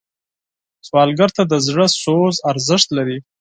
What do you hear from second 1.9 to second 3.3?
سوز ارزښت لري